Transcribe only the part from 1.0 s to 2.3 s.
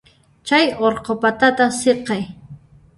patata siqay.